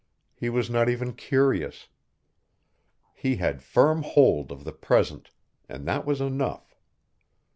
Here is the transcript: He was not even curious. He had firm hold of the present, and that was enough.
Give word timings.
He 0.33 0.49
was 0.49 0.67
not 0.67 0.89
even 0.89 1.13
curious. 1.13 1.87
He 3.13 3.35
had 3.35 3.61
firm 3.61 4.01
hold 4.01 4.51
of 4.51 4.63
the 4.63 4.71
present, 4.71 5.29
and 5.69 5.87
that 5.87 6.07
was 6.07 6.19
enough. 6.19 6.75